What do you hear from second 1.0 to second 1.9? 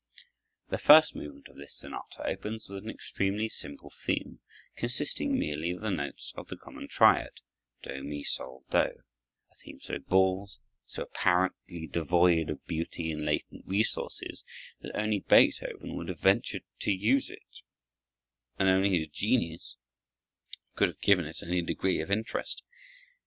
movement of this